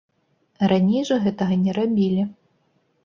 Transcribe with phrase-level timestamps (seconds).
[0.71, 2.27] Раней жа гэтага не рабілі.